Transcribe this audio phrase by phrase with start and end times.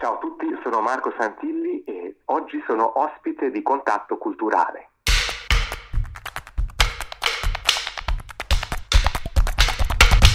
[0.00, 4.90] Ciao a tutti, sono Marco Santilli e oggi sono ospite di Contatto Culturale.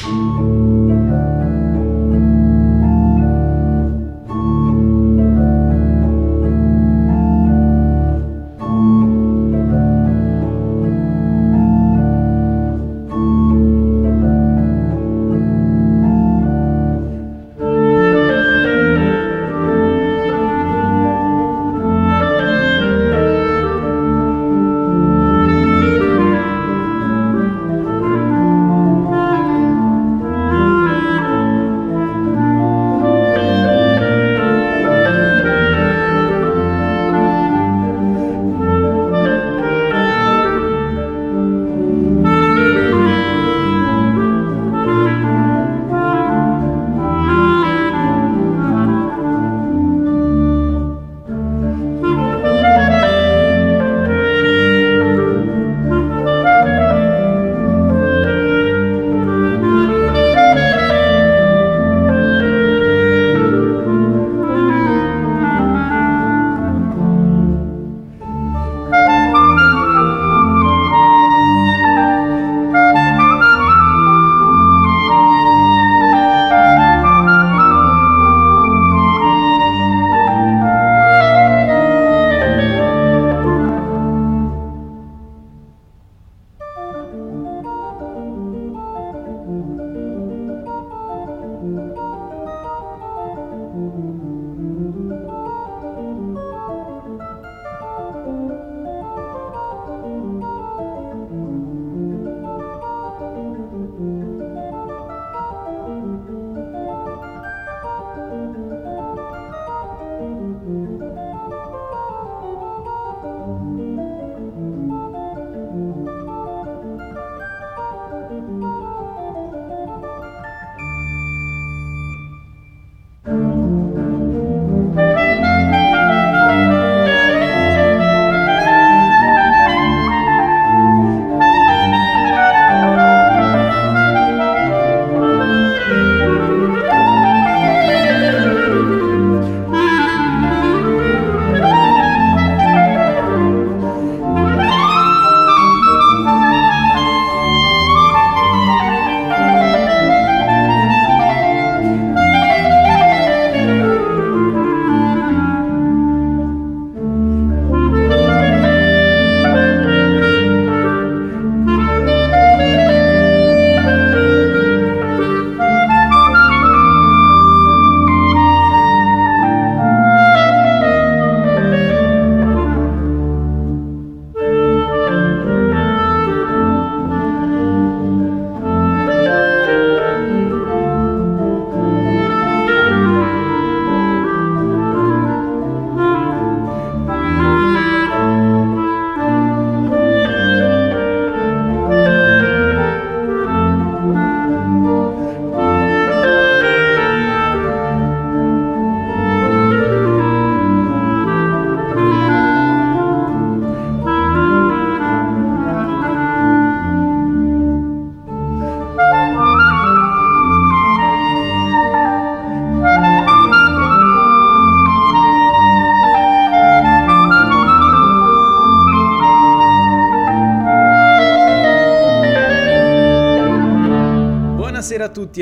[0.06, 0.43] tutti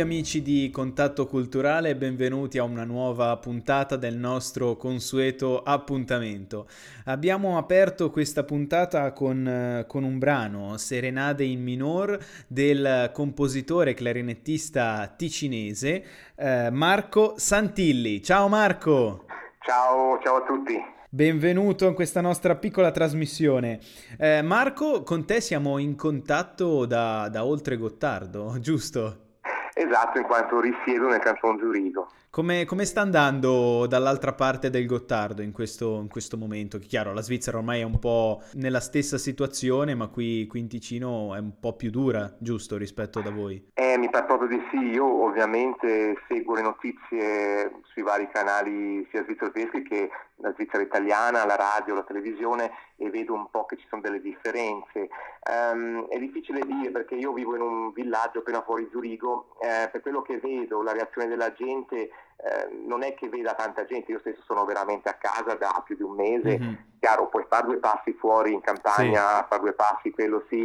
[0.02, 6.68] amici di Contatto Culturale e benvenuti a una nuova puntata del nostro consueto appuntamento.
[7.06, 16.04] Abbiamo aperto questa puntata con, con un brano, Serenade in minor, del compositore clarinettista ticinese
[16.36, 18.22] eh, Marco Santilli.
[18.24, 19.26] Ciao Marco!
[19.64, 20.74] Ciao, ciao a tutti!
[21.10, 23.80] Benvenuto in questa nostra piccola trasmissione.
[24.18, 29.30] Eh, Marco, con te siamo in contatto da, da oltre Gottardo, giusto?
[29.74, 32.10] Esatto, in quanto risiedo nel Canton Zurigo.
[32.32, 36.80] Come, come, sta andando dall'altra parte del Gottardo in questo, in questo, momento?
[36.80, 41.36] Chiaro, la Svizzera ormai è un po' nella stessa situazione, ma qui, qui in Ticino
[41.36, 43.72] è un po' più dura, giusto, rispetto da voi?
[43.74, 44.78] Eh, mi pare proprio di sì.
[44.78, 51.56] Io ovviamente seguo le notizie sui vari canali sia svizzero-tedeschi che la Svizzera italiana, la
[51.56, 55.10] radio, la televisione e vedo un po' che ci sono delle differenze.
[55.50, 60.02] Um, è difficile dire perché io vivo in un villaggio appena fuori Zurigo, eh, per
[60.02, 62.10] quello che vedo, la reazione della gente
[62.44, 65.96] eh, non è che veda tanta gente, io stesso sono veramente a casa da più
[65.96, 66.74] di un mese, mm-hmm.
[67.00, 69.46] chiaro puoi fare due passi fuori in campagna, sì.
[69.48, 70.64] fare due passi, quello sì,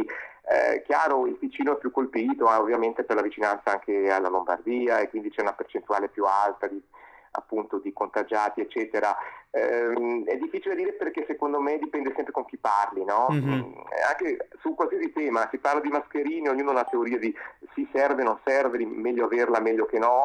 [0.49, 4.99] eh, chiaro il Ticino è più colpito, ma ovviamente per la vicinanza anche alla Lombardia
[4.99, 6.81] e quindi c'è una percentuale più alta di,
[7.31, 9.15] appunto di contagiati, eccetera.
[9.51, 13.27] Eh, è difficile dire perché secondo me dipende sempre con chi parli, no?
[13.29, 13.73] Mm-hmm.
[14.09, 17.35] Anche su qualsiasi tema, si parla di mascherine, ognuno ha una teoria di
[17.73, 20.23] si serve, non serve, meglio averla, meglio che no.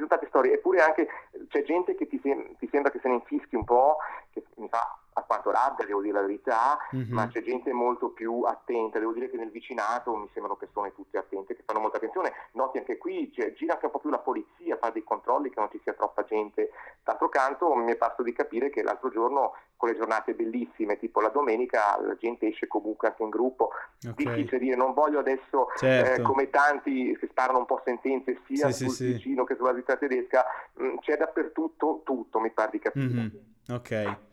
[0.00, 1.08] Eh, ci sono tante storie, eppure anche
[1.48, 3.98] c'è gente che ti, sem- ti sembra che se ne infischi un po',
[4.32, 7.12] che mi fa a quanto rabbia, devo dire la verità, mm-hmm.
[7.12, 11.18] ma c'è gente molto più attenta, devo dire che nel vicinato mi sembrano persone tutte
[11.18, 14.18] attente, che fanno molta attenzione, noti anche qui, cioè, gira anche un po' più la
[14.18, 16.70] polizia, fa dei controlli che non ci sia troppa gente,
[17.02, 21.20] d'altro canto mi è fatto di capire che l'altro giorno con le giornate bellissime, tipo
[21.20, 23.70] la domenica, la gente esce comunque anche in gruppo,
[24.06, 24.12] okay.
[24.14, 26.20] difficile dire, non voglio adesso certo.
[26.20, 29.48] eh, come tanti che sparano un po' sentenze sia sì, sul sì, vicino sì.
[29.48, 33.06] che sulla città tedesca, mh, mm, c'è dappertutto tutto, mi pare di capire.
[33.06, 33.28] Mm-hmm.
[33.70, 34.28] Ok.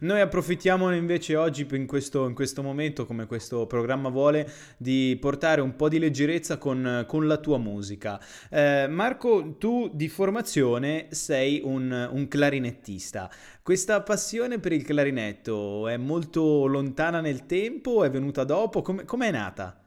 [0.00, 4.46] Noi approfittiamo invece oggi in questo, in questo, momento, come questo programma vuole,
[4.76, 8.20] di portare un po' di leggerezza con, con la tua musica.
[8.50, 13.30] Eh, Marco, tu di formazione sei un, un, clarinettista.
[13.62, 18.04] Questa passione per il clarinetto è molto lontana nel tempo?
[18.04, 18.82] È venuta dopo?
[18.82, 19.80] Come, com'è nata?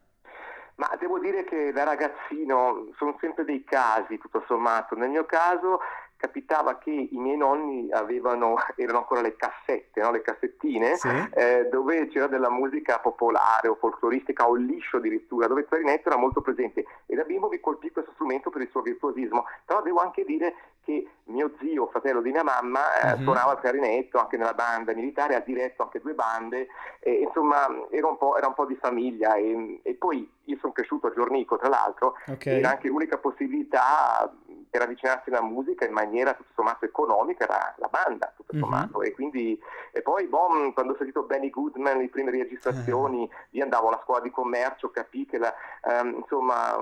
[0.76, 4.96] Ma devo dire che da ragazzino sono sempre dei casi, tutto sommato.
[4.96, 5.80] Nel mio caso
[6.20, 10.12] capitava che i miei nonni avevano, erano ancora le cassette, no?
[10.12, 11.08] le cassettine, sì.
[11.34, 16.18] eh, dove c'era della musica popolare o folcloristica o liscio addirittura, dove il clarinetto era
[16.18, 19.46] molto presente e da bimbo mi colpì questo strumento per il suo virtuosismo.
[19.64, 20.56] Però devo anche dire
[20.90, 23.22] che mio zio, fratello di mia mamma, eh, uh-huh.
[23.22, 26.68] suonava il clarinetto anche nella banda militare, ha diretto anche due bande,
[27.00, 31.08] e, insomma era un, era un po', di famiglia e, e poi io sono cresciuto
[31.08, 32.58] a Giornico tra l'altro, okay.
[32.58, 34.32] era anche l'unica possibilità
[34.70, 38.62] per avvicinarsi alla musica in maniera tutto sommato economica era la banda tutto mhm.
[38.62, 39.08] sommato mm-hmm.
[39.08, 39.60] e quindi
[39.92, 43.48] e poi boh, quando ho sentito Benny Goodman le prime registrazioni uh-huh.
[43.50, 45.52] io andavo alla scuola di commercio capì che la,
[45.86, 46.78] um, insomma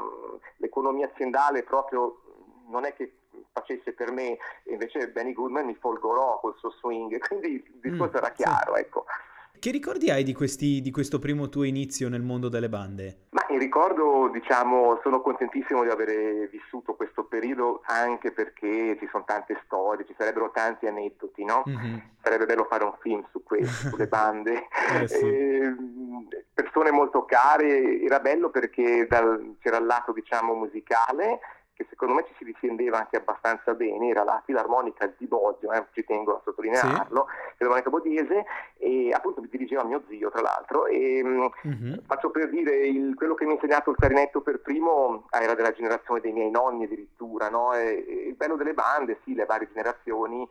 [0.58, 2.20] l'economia aziendale proprio
[2.68, 3.14] non è che
[3.52, 4.38] facesse per me
[4.70, 8.82] invece Benny Goodman mi folgorò col suo swing quindi il discorso mm, era chiaro sì.
[8.82, 9.06] ecco
[9.60, 13.26] che ricordi hai di, questi, di, questo primo tuo inizio nel mondo delle bande?
[13.32, 19.24] Ma in ricordo, diciamo, sono contentissimo di aver vissuto questo periodo anche perché ci sono
[19.26, 21.64] tante storie, ci sarebbero tanti aneddoti, no?
[21.68, 21.98] Mm-hmm.
[22.22, 24.68] Sarebbe bello fare un film su questo, sulle bande.
[25.02, 25.26] eh, sì.
[25.26, 25.76] eh,
[26.54, 31.40] persone molto care, era bello perché dal, c'era il lato, diciamo, musicale,
[31.78, 35.86] che secondo me ci si difendeva anche abbastanza bene, era la filarmonica di Boggio, eh,
[35.94, 37.54] ci tengo a sottolinearlo, sì.
[37.58, 38.46] filarmonica bodiese,
[38.78, 41.94] e appunto mi dirigeva mio zio tra l'altro, e mm-hmm.
[42.08, 45.72] faccio per dire, il, quello che mi ha insegnato il clarinetto per primo era della
[45.72, 47.74] generazione dei miei nonni addirittura, no?
[47.76, 50.48] e, e il bello delle bande, sì, le varie generazioni,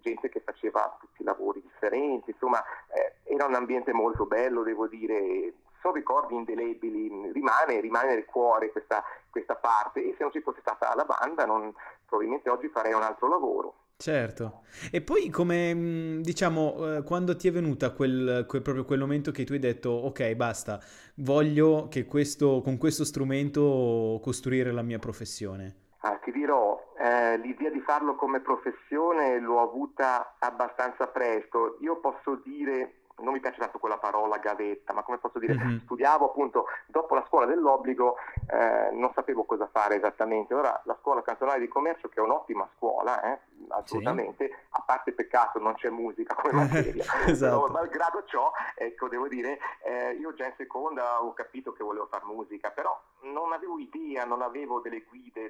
[0.00, 4.86] gente che faceva tutti i lavori differenti, insomma eh, era un ambiente molto bello, devo
[4.86, 10.40] dire, sono ricordi indelebili, rimane, rimane nel cuore questa, questa, parte e se non ci
[10.40, 11.72] fosse stata la banda non,
[12.06, 13.74] probabilmente oggi farei un altro lavoro.
[13.96, 14.60] Certo,
[14.92, 19.32] e poi come mm, diciamo eh, quando ti è venuta quel, quel, proprio quel momento
[19.32, 20.78] che tu hai detto ok basta,
[21.16, 25.86] voglio che questo, con questo strumento costruire la mia professione?
[26.02, 31.76] Ah, ti dirò, eh, l'idea di farlo come professione l'ho avuta abbastanza presto.
[31.80, 35.78] Io posso dire non mi piace tanto quella parola gavetta, ma come posso dire, mm-hmm.
[35.80, 38.16] studiavo appunto dopo la scuola dell'obbligo,
[38.50, 40.54] eh, non sapevo cosa fare esattamente.
[40.54, 44.54] Ora la scuola cantonale di commercio, che è un'ottima scuola, eh, assolutamente, sì.
[44.70, 47.62] a parte peccato non c'è musica come materia, esatto.
[47.62, 52.06] però malgrado ciò, ecco, devo dire, eh, io già in seconda ho capito che volevo
[52.06, 55.48] fare musica, però non avevo idea, non avevo delle guide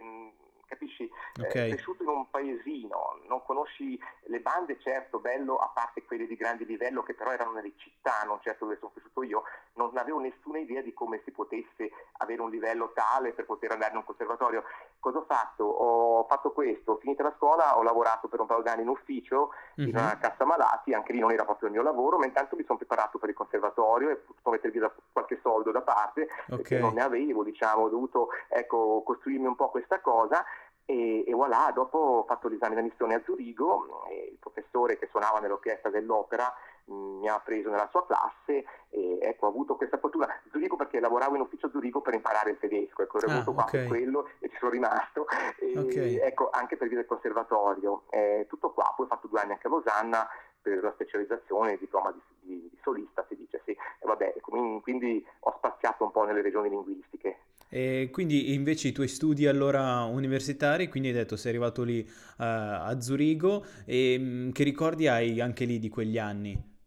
[0.69, 1.05] capisci?
[1.05, 1.71] Eh, okay.
[1.71, 6.37] Eh, cresciuto in un paesino, non conosci le bande, certo, bello, a parte quelle di
[6.37, 9.43] grande livello che però erano nelle città, non certo dove sono cresciuto io,
[9.79, 13.93] non avevo nessuna idea di come si potesse avere un livello tale per poter andare
[13.93, 14.65] in un conservatorio.
[14.99, 15.65] Cosa ho fatto?
[15.65, 19.89] Ho fatto questo, finita la scuola, ho lavorato per un paio d'anni in ufficio, mm-hmm.
[19.89, 20.03] in mhm.
[20.03, 22.79] una cassa malati, anche lì non era proprio il mio lavoro, ma intanto mi sono
[22.79, 26.57] preparato per il conservatorio e ho potuto mettere via qualche soldo da parte, okay.
[26.57, 30.45] perché non ne avevo, diciamo, ho dovuto ecco, costruirmi un po' questa cosa
[30.91, 35.91] e, e voilà, dopo ho fatto l'esame d'ammissione a Zurigo il professore che suonava nell'orchestra
[35.91, 36.51] dell'opera
[36.89, 40.27] mi ha preso nella sua classe e ecco, ho avuto questa fortuna.
[40.51, 43.51] Zurigo perché lavoravo in ufficio a Zurigo per imparare il tedesco, ecco, ero ah, avuto
[43.51, 43.87] okay.
[43.87, 45.27] qua quello e ci sono rimasto.
[45.59, 46.17] E, okay.
[46.17, 48.05] Ecco, anche per via del conservatorio.
[48.11, 50.29] Eh, tutto qua, poi ho fatto due anni anche a Losanna
[50.61, 53.73] per la specializzazione, il diploma di, di, di solista si dice, sì.
[53.73, 54.35] E vabbè,
[54.83, 57.39] quindi ho spaziato un po' nelle regioni linguistiche.
[57.71, 62.35] E quindi invece i tuoi studi allora universitari, quindi hai detto sei arrivato lì uh,
[62.39, 66.78] a Zurigo e um, che ricordi hai anche lì di quegli anni?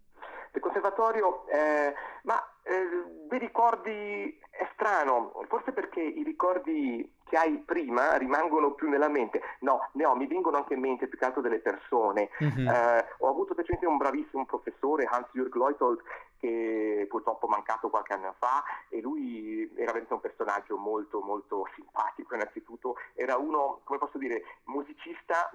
[0.54, 1.94] Il conservatorio, eh,
[2.24, 8.90] ma eh, dei ricordi è strano, forse perché i ricordi che hai prima rimangono più
[8.90, 9.42] nella mente.
[9.60, 12.30] No, ne ho, mi vengono anche in mente più che altro delle persone.
[12.44, 12.68] Mm-hmm.
[12.68, 16.02] Eh, ho avuto specialmente un bravissimo professore, Hans-Jürg Leutold,
[16.38, 21.68] che purtroppo è mancato qualche anno fa e lui era veramente un personaggio molto molto
[21.76, 25.50] simpatico innanzitutto, era uno, come posso dire, musicista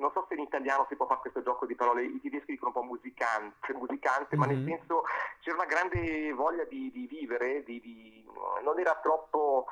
[0.00, 2.72] non so se in italiano si può fare questo gioco di parole, i tedeschi dicono
[2.74, 4.40] un po' musicante, musicante mm-hmm.
[4.40, 4.68] ma nel mhm.
[4.68, 5.04] senso
[5.40, 8.24] c'era una grande voglia di, di vivere, di, di,
[8.62, 9.66] non era troppo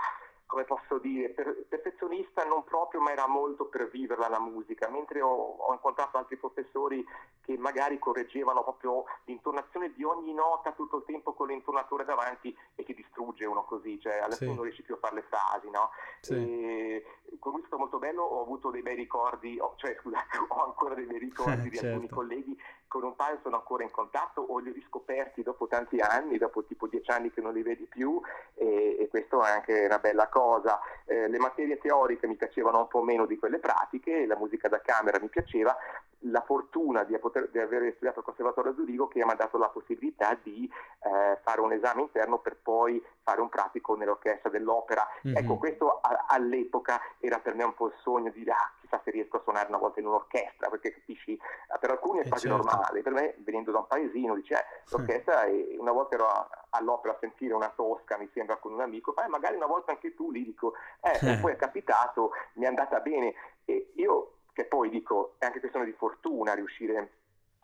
[0.49, 5.21] come posso dire, per, perfezionista non proprio, ma era molto per viverla la musica, mentre
[5.21, 7.07] ho, ho, incontrato altri professori
[7.43, 12.83] che magari correggevano proprio l'intonazione di ogni nota tutto il tempo con l'intonatore davanti e
[12.83, 14.45] ti distrugge uno così, cioè alla sì.
[14.45, 15.91] fine non riesci più a fare le frasi, no?
[16.23, 16.33] Sì.
[16.33, 17.05] E,
[17.39, 20.65] con lui è stato molto bello, ho avuto dei bei ricordi, oh, cioè scusa, ho
[20.65, 21.89] ancora dei bei ricordi di certo.
[21.89, 26.01] alcuni colleghi, con un paio sono ancora in contatto o li ho riscoperti dopo tanti
[26.01, 28.21] anni, dopo tipo dieci anni che non li vedi più
[28.55, 30.81] e, e questo è anche una bella cosa.
[31.05, 34.81] Eh, le materie teoriche mi piacevano un po' meno di quelle pratiche, la musica da
[34.81, 35.77] camera mi piaceva,
[36.23, 39.59] la fortuna di, poter, di aver studiato al Conservatorio a Zurigo che mi ha dato
[39.59, 40.69] la possibilità di
[41.03, 45.07] eh, fare un esame interno per poi fare un pratico nell'orchestra dell'opera.
[45.27, 45.37] Mm-hmm.
[45.37, 49.01] Ecco, questo a, all'epoca era per me un po' il sogno di dire ah, chissà
[49.05, 52.29] se riesco a suonare una volta in un'orchestra, perché capisci, eh, per alcuni è eh,
[52.29, 52.65] quasi certo.
[52.65, 56.49] normale, per me venendo da un paesino dice eh, l'orchestra e una volta ero a,
[56.71, 60.15] all'opera a sentire una tosca, mi sembra con un amico, eh, magari una volta anche
[60.15, 63.35] tu lì dico, eh, poi è capitato, mi è andata bene
[63.65, 67.13] e io che poi dico è anche questione di fortuna riuscire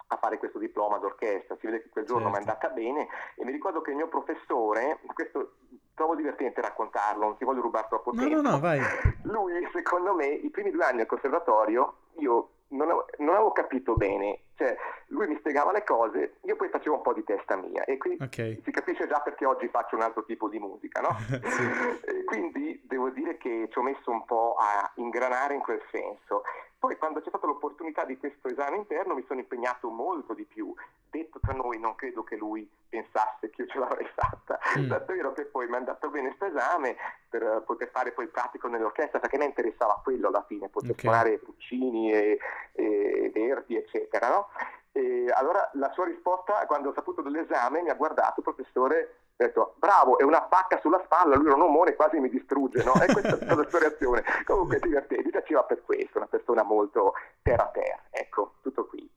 [0.06, 2.38] a fare questo diploma d'orchestra, si vede che quel giorno certo.
[2.38, 2.66] mi è certo.
[2.66, 5.54] andata bene e mi ricordo che il mio professore, questo
[5.94, 8.40] trovo divertente raccontarlo, non ti voglio rubare troppo no, tempo.
[8.42, 8.80] No, no, vai.
[9.24, 13.94] Lui, secondo me, i primi due anni al conservatorio, io non avevo, non avevo, capito
[13.94, 14.76] bene, cioè
[15.08, 18.22] lui mi spiegava le cose, io poi facevo un po' di testa mia e quindi
[18.22, 18.60] okay.
[18.64, 21.16] si capisce già perché oggi faccio un altro tipo di musica, no?
[21.28, 22.24] sì.
[22.24, 26.42] Quindi devo dire che ci ho messo un po' a ingranare in quel senso.
[26.84, 30.74] Poi quando c'è stata l'opportunità di questo esame interno mi sono impegnato molto di più.
[31.10, 34.58] Detto tra noi, non credo che lui pensasse che io ce l'avrei fatta.
[34.78, 34.90] Mm.
[34.90, 36.94] Tanto vero che poi mi è andato bene questo esame
[37.30, 41.04] per poter fare poi il pratico nell'orchestra, perché mi interessava quello alla fine, poter okay.
[41.04, 42.38] suonare Puccini e,
[42.72, 44.28] e Verdi, eccetera.
[44.28, 44.48] No?
[44.92, 49.74] E allora la sua risposta, quando ho saputo dell'esame, mi ha guardato, professore, ho detto
[49.78, 52.94] bravo, è una pacca sulla spalla, lui era un omone, quasi mi distrugge, no?
[52.94, 54.22] E questa è stata la sua reazione.
[54.46, 59.10] Comunque divertente, mi piaceva per questo, una persona molto terra terra, ecco, tutto qui.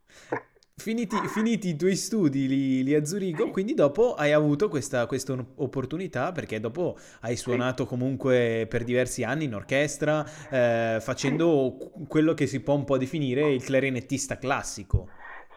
[0.79, 5.35] Finiti, finiti, i tuoi studi lì, lì, a Zurigo, quindi dopo hai avuto questa, questa
[5.55, 12.45] opportunità perché dopo hai suonato comunque per diversi anni in orchestra eh, facendo quello che
[12.45, 15.09] si può un po' definire il clarinettista classico.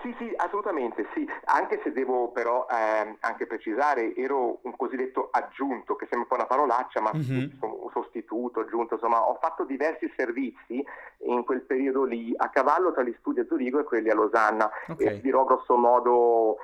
[0.02, 5.94] Sì, sì, assolutamente sì, anche se devo però eh, anche precisare, ero un cosiddetto aggiunto,
[5.96, 7.50] che sembra un po' una parolaccia, ma mm-hmm.
[7.60, 10.82] un sostituto, aggiunto, insomma, ho fatto diversi servizi
[11.26, 14.70] in quel periodo lì, a cavallo tra gli studi a Zurigo e quelli a Losanna,
[14.88, 15.06] okay.
[15.06, 16.56] e dirò grosso modo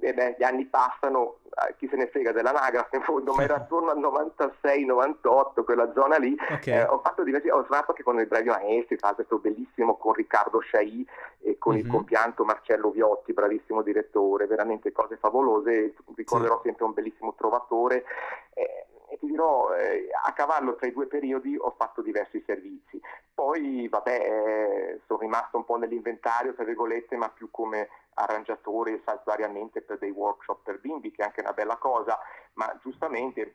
[0.00, 3.56] eh beh, gli anni passano, eh, chi se ne frega dell'anagrafe in fondo, ma era
[3.64, 6.36] attorno al 96-98, quella zona lì.
[6.38, 6.74] Okay.
[6.74, 10.12] Eh, ho fatto diversi, ho suonato anche con i bravi maestri, tra questo bellissimo con
[10.12, 11.06] Riccardo Sciai
[11.64, 11.82] con mm-hmm.
[11.82, 11.96] il mhm.
[11.96, 16.66] compianto Marcello Viotti, bravissimo direttore, veramente cose favolose, ricorderò sì.
[16.68, 18.04] sempre un bellissimo trovatore.
[18.52, 23.00] Eh, e ti dirò, eh, a cavallo tra i due periodi ho fatto diversi servizi.
[23.32, 29.80] Poi, vabbè, eh, sono rimasto un po' nell'inventario, tra virgolette, ma più come arrangiatore saltuariamente
[29.80, 32.18] per dei workshop per bimbi, che è anche una bella cosa,
[32.54, 33.54] ma giustamente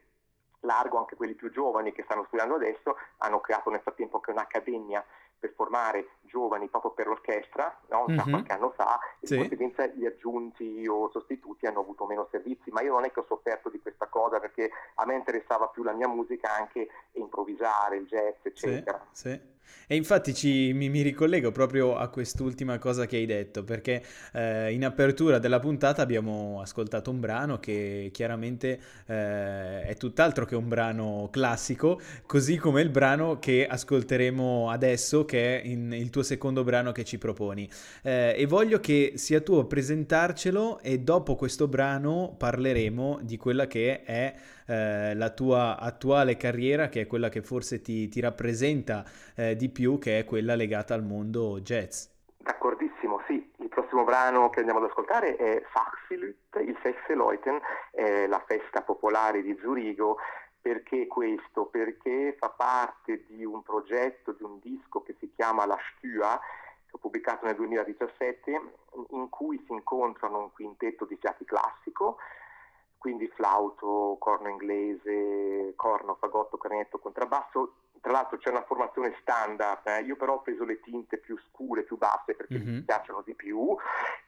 [0.61, 5.05] largo anche quelli più giovani che stanno studiando adesso hanno creato nel frattempo anche un'accademia
[5.39, 8.05] per formare giovani proprio per l'orchestra, no?
[8.09, 8.29] mm-hmm.
[8.29, 9.33] qualche anno fa, e sì.
[9.33, 13.21] di conseguenza gli aggiunti o sostituti hanno avuto meno servizi, ma io non è che
[13.21, 17.97] ho sofferto di questa cosa perché a me interessava più la mia musica anche improvvisare,
[17.97, 19.05] il jazz, eccetera.
[19.11, 19.57] Sì, sì.
[19.91, 24.71] E infatti ci, mi, mi, ricollego proprio a quest'ultima cosa che hai detto, perché eh,
[24.71, 30.67] in apertura della puntata abbiamo ascoltato un brano che chiaramente eh, è tutt'altro che un
[30.67, 36.63] brano classico, così come il brano che ascolteremo adesso, che è in, il tuo secondo
[36.63, 37.67] brano che ci proponi.
[38.03, 43.65] Eh, e voglio che sia tu a presentarcelo e dopo questo brano parleremo di quella
[43.65, 44.35] che è
[44.69, 49.69] eh, la tua attuale carriera, che è quella che forse ti, ti rappresenta eh, di
[49.69, 52.07] più, che è quella legata al mondo jazz.
[52.37, 53.51] D'accordissimo, sì.
[53.57, 57.59] Il prossimo brano che andiamo ad ascoltare è Fachsilüt, il Festeleuten,
[57.91, 60.17] è la festa popolare di Zurigo
[60.61, 61.65] Perché questo?
[61.65, 65.77] Perché fa parte di un progetto, di un disco che si chiama La
[66.91, 68.61] ho pubblicato nel 2017,
[69.11, 72.17] in cui si incontrano un quintetto di fiati classico,
[72.97, 77.73] quindi flauto, corno inglese, corno, fagotto, clarinetto, contrabbasso.
[78.01, 80.01] Tra l'altro c'è una formazione standard, eh?
[80.01, 82.73] io però ho preso le tinte più scure, più basse perché mm-hmm.
[82.75, 83.75] mi piacciono di più,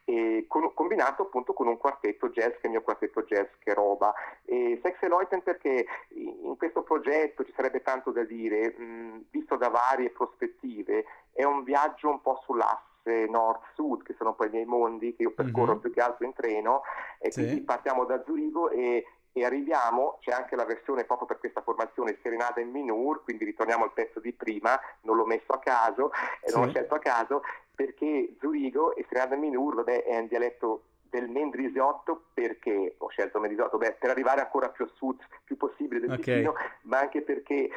[0.04, 3.74] e con, combinato appunto con un quartetto jazz che è il mio quartetto jazz che
[3.74, 4.12] roba.
[4.44, 9.68] E Sex Eloiten perché in questo progetto ci sarebbe tanto da dire, mh, visto da
[9.68, 15.14] varie prospettive, è un viaggio un po' sull'asse nord-sud, che sono poi i miei mondi
[15.16, 15.80] che io percorro mm-hmm.
[15.80, 16.82] più che altro in treno,
[17.18, 17.42] e sì.
[17.42, 22.18] quindi partiamo da Zurigo e, e, arriviamo, c'è anche la versione proprio per questa formazione
[22.22, 26.10] Serenata in Minur, quindi ritorniamo al pezzo di prima, non l'ho messo a caso,
[26.44, 26.54] sì.
[26.54, 27.42] non l'ho scelto a caso,
[27.74, 33.38] perché Zurigo e Serenata in Minur vabbè, è un dialetto del Mendrisiotto perché ho scelto
[33.38, 36.22] Mendrisiotto Beh, per arrivare ancora più a sud più possibile del okay.
[36.22, 37.68] Ticino, ma anche perché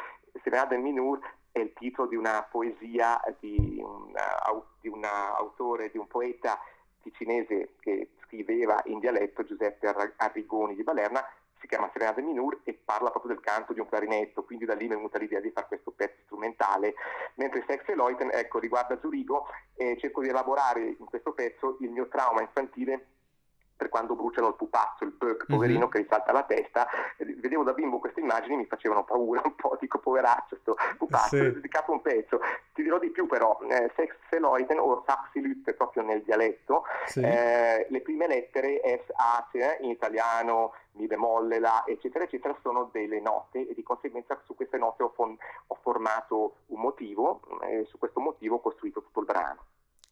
[0.41, 1.19] Serenata in Minur
[1.51, 4.11] è il titolo di una poesia di un,
[4.81, 6.59] di un autore, di un poeta
[7.01, 11.25] ticinese che scriveva in dialetto Giuseppe Arrigoni di Balerna,
[11.65, 14.87] si chiama Serenade Minur e parla proprio del canto di un clarinetto, quindi da lì
[14.87, 16.93] mi è venuta l'idea di fare questo pezzo strumentale,
[17.35, 21.89] mentre Sex e Leuten, ecco, riguarda Zurigo, eh, cerco di elaborare in questo pezzo il
[21.89, 23.07] mio trauma infantile
[23.75, 25.89] per quando bruciano il pupazzo, il Puck, poverino mm-hmm.
[25.89, 29.99] che risalta la testa, vedevo da bimbo queste immagini mi facevano paura un po', dico
[29.99, 31.51] poveraccio sto pupazzo, sì.
[31.51, 32.39] dedicato un pezzo.
[32.73, 37.21] Ti dirò di più però, eh, Sexeloiden o Saxilut proprio nel dialetto, sì.
[37.21, 42.89] eh, le prime lettere S, A, C, in italiano, Mi bemolle, La, eccetera, eccetera, sono
[42.91, 47.79] delle note e di conseguenza su queste note ho, fon- ho formato un motivo e
[47.79, 49.65] eh, su questo motivo ho costruito tutto il brano.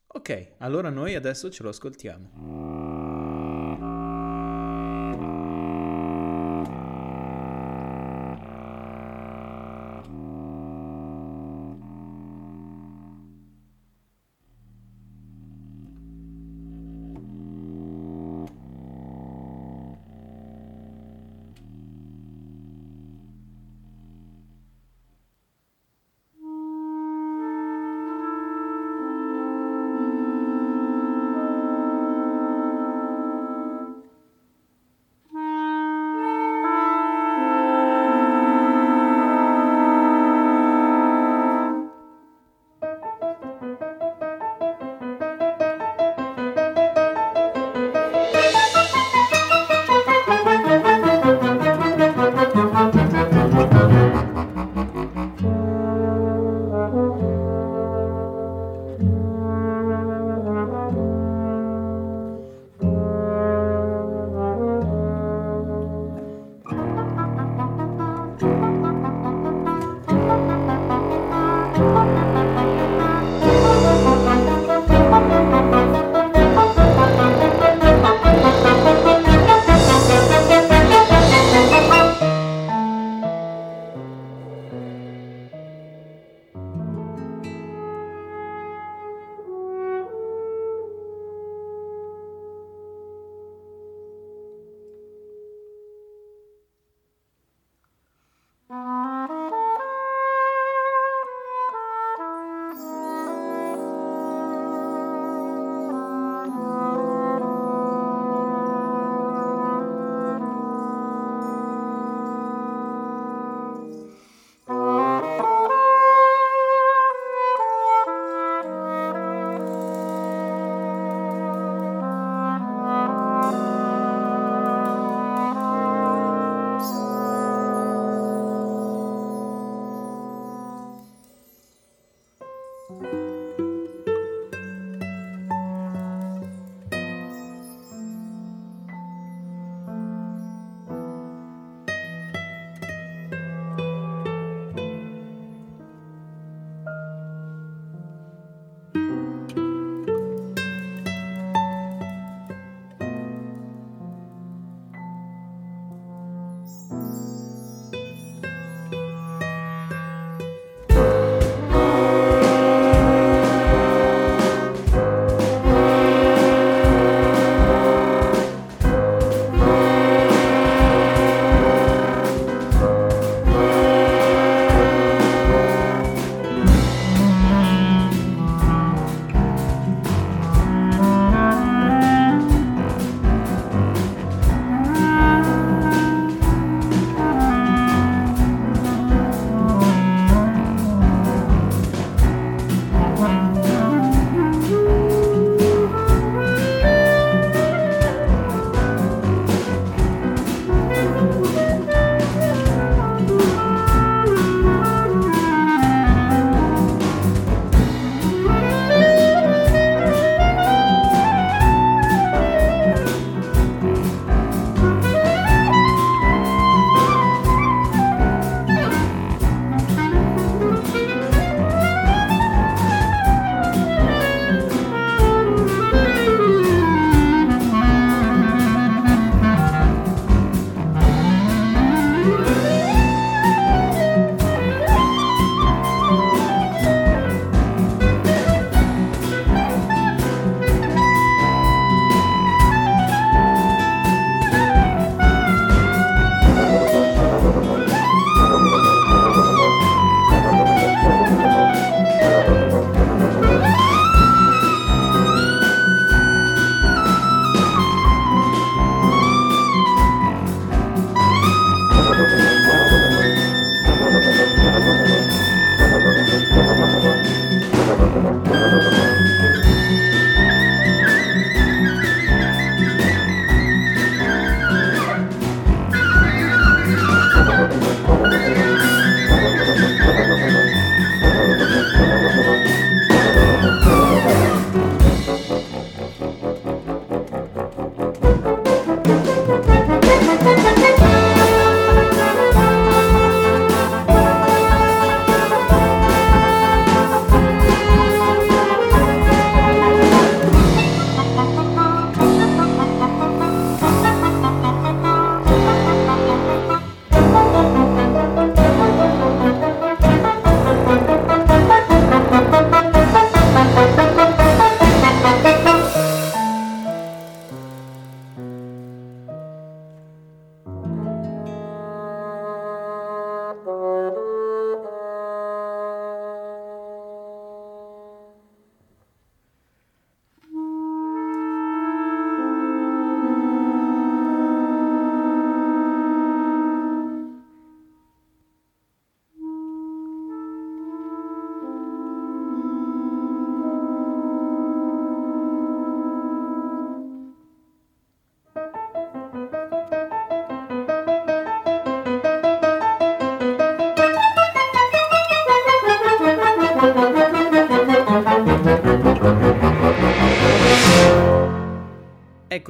[0.08, 2.92] Ok, allora noi adesso ce lo ascoltiamo.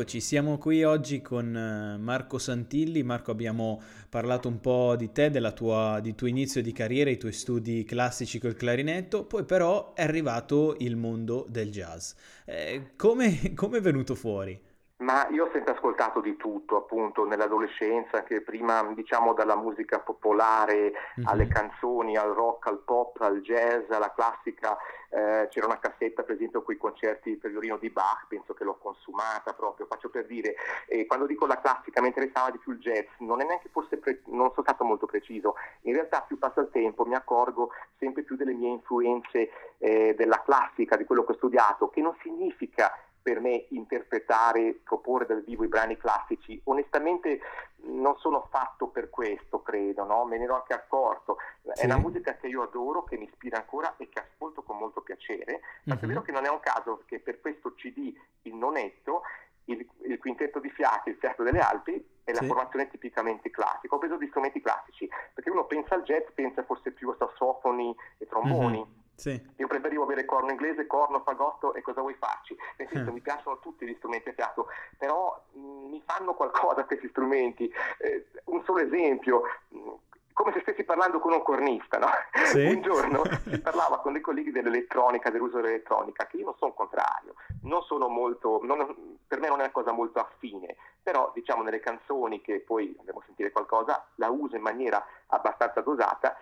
[0.04, 3.04] Eccoci, siamo qui oggi con eh, Marco Santilli.
[3.04, 7.32] Marco, abbiamo parlato un po' di te, tua, di tuo inizio di carriera, i tuoi
[7.32, 12.12] studi classici col clarinetto, poi però è arrivato il mondo del jazz.
[12.44, 14.60] Eh, come è venuto fuori?
[14.98, 20.94] Ma io ho sempre ascoltato di tutto, appunto, nell'adolescenza, che prima diciamo dalla musica popolare
[20.94, 21.28] mm-hmm.
[21.28, 24.78] alle canzoni, al rock, al pop, al jazz, alla classica.
[25.10, 28.64] Eh, c'era una cassetta, per esempio, con i concerti per violino di Bach, penso che
[28.64, 30.56] l'ho consumata proprio, faccio per dire.
[30.88, 33.98] E quando dico la classica mi interessava di più il jazz, non è neanche forse,
[33.98, 35.56] pre- non sono stato molto preciso.
[35.82, 40.42] In realtà più passa il tempo mi accorgo sempre più delle mie influenze eh, della
[40.44, 42.92] classica, di quello che ho studiato, che non significa
[43.24, 46.60] per me interpretare, proporre dal vivo i brani classici.
[46.66, 47.40] Onestamente
[47.86, 50.26] non sono fatto per questo, credo, no?
[50.26, 51.38] me ne ero anche accorto.
[51.74, 51.84] Sì.
[51.84, 55.02] È una musica che io adoro, che mi ispira ancora e che ascolto con molto
[55.02, 55.62] piacere.
[55.86, 56.04] Ma mm-hmm.
[56.04, 59.22] è vero che non è un caso che per questo CD, il nonetto,
[59.66, 62.48] il, il quintetto di fiati, il fiato delle Alpi, è la sì.
[62.48, 63.96] formazione tipicamente classica.
[63.96, 67.96] Ho preso gli strumenti classici, perché uno pensa al jazz, pensa forse più a sassofoni
[68.18, 68.80] e tromboni.
[68.80, 69.42] Mm-hmm sì.
[69.56, 72.58] Io preferivo avere corno inglese, corno, fagotto e cosa vuoi farci?
[72.76, 73.14] Nel senso, eh.
[73.14, 77.72] mi piacciono tutti gli strumenti a fiato, però mh, mm, mi fanno qualcosa questi strumenti.
[78.00, 79.94] Eh, un solo esempio, mm,
[80.34, 82.08] come se stessi parlando con un cornista, no?
[82.48, 82.66] Sì.
[82.66, 87.36] Un giorno si parlava con dei colleghi dell'elettronica, dell'uso dell'elettronica, che io non sono contrario,
[87.62, 91.80] non sono molto, non, per me non è una cosa molto affine, però diciamo nelle
[91.80, 96.36] canzoni che poi andremo a sentire qualcosa, la uso in maniera abbastanza dosata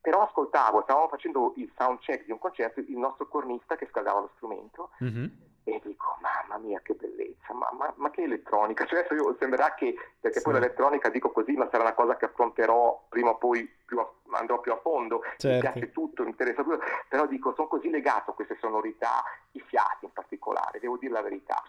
[0.00, 4.20] però ascoltavo, stavamo facendo il sound check di un concerto, il nostro cornista che scaldava
[4.20, 5.26] lo strumento mm-hmm.
[5.64, 9.74] e dico, mamma mia che bellezza, ma, ma, ma che elettronica, cioè adesso io sembrerà
[9.74, 10.44] che, perché sì.
[10.44, 14.08] poi l'elettronica dico così, ma sarà una cosa che affronterò prima o poi più a,
[14.30, 15.48] andrò più a fondo, certo.
[15.48, 19.60] mi piace tutto, mi interessa tutto, però dico, sono così legato a queste sonorità, i
[19.60, 21.62] fiati in particolare, devo dire la verità.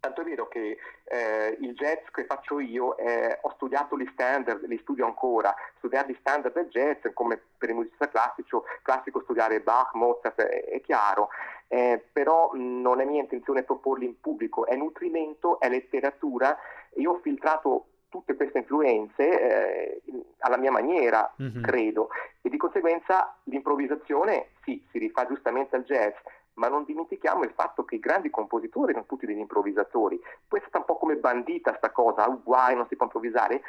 [0.00, 4.64] Tanto è vero che eh, il jazz che faccio io, eh, ho studiato gli standard,
[4.66, 9.60] li studio ancora, studiare gli standard del jazz, come per il musicista classico, classico studiare
[9.60, 11.30] Bach, Mozart, è, è chiaro,
[11.68, 16.56] eh, però non è mia intenzione proporli in pubblico, è nutrimento, è letteratura,
[16.94, 20.02] io ho filtrato tutte queste influenze eh,
[20.38, 21.62] alla mia maniera, mm-hmm.
[21.62, 22.08] credo,
[22.40, 26.14] e di conseguenza l'improvvisazione sì, si rifà giustamente al jazz,
[26.58, 30.20] ma non dimentichiamo il fatto che i grandi compositori sono tutti degli improvvisatori.
[30.46, 33.62] Poi è stata un po' come bandita sta cosa, ah, guai, non si può improvvisare,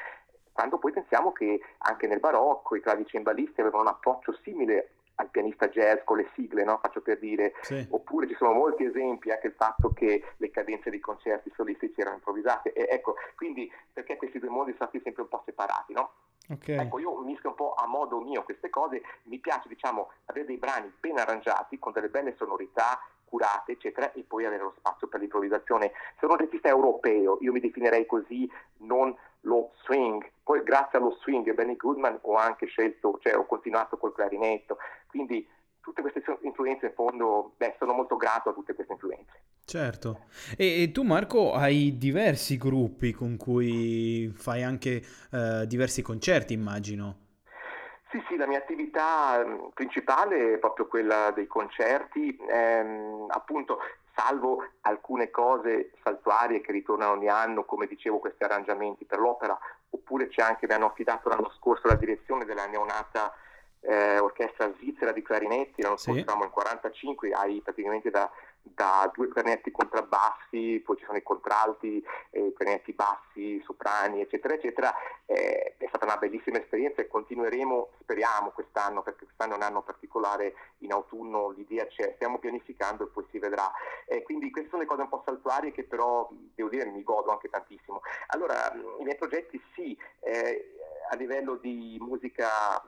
[0.52, 5.68] quando poi pensiamo che anche nel barocco i clavicembalisti avevano un approccio simile al pianista
[5.68, 6.80] jazz con le sigle, no?
[6.82, 7.86] faccio per dire, sì.
[7.90, 12.18] oppure ci sono molti esempi anche il fatto che le cadenze dei concerti solistici erano
[12.18, 12.74] improvvisate.
[12.74, 16.12] E ecco, quindi perché questi due mondi sono stati sempre un po' separati, no?
[16.52, 16.80] Okay.
[16.80, 20.58] Ecco, io mischio un po' a modo mio queste cose, mi piace diciamo avere dei
[20.58, 25.20] brani ben arrangiati, con delle belle sonorità, curate, eccetera, e poi avere lo spazio per
[25.20, 25.92] l'improvvisazione.
[26.20, 30.28] Sono un regista europeo, io mi definirei così, non lo swing.
[30.44, 35.48] Poi grazie allo swing Benny Goodman ho anche scelto, cioè ho continuato col clarinetto, quindi
[35.82, 39.42] tutte queste influenze in fondo, beh, sono molto grato a tutte queste influenze.
[39.66, 40.26] Certo.
[40.58, 47.28] E, e tu Marco hai diversi gruppi con cui fai anche eh, diversi concerti, immagino.
[48.12, 53.78] Sì, sì, la mia attività mm, principale è proprio quella dei concerti, ehm, appunto
[54.16, 59.58] salvo alcune cose saltuarie che ritornano ogni anno, come dicevo questi arrangiamenti per l'opera,
[59.92, 63.32] oppure c'è anche, mi hanno affidato l'anno scorso la direzione della neonata
[63.82, 66.26] eh, orchestra svizzera di clarinetti, l'anno scorso sì.
[66.26, 68.30] eravamo in 45, hai praticamente da
[68.62, 74.94] da due clarinetti contrabbassi, poi ci sono i contralti, eh, clarinetti bassi, soprani, eccetera, eccetera.
[75.26, 79.82] Eh, è stata una bellissima esperienza e continueremo, speriamo, quest'anno, perché quest'anno è un anno
[79.82, 83.72] particolare, in autunno l'idea c'è, stiamo pianificando e poi si vedrà.
[84.06, 87.32] Eh, quindi queste sono le cose un po' saltuarie che però, devo dire, mi godo
[87.32, 88.02] anche tantissimo.
[88.28, 90.76] Allora, i miei progetti sì, eh,
[91.10, 92.82] a livello di musica